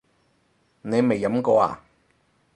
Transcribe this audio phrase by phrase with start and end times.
[0.81, 1.79] 你未飲過呀？